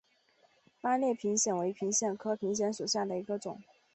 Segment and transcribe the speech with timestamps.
[0.81, 3.61] 八列平藓为平藓科平藓属下的一个种。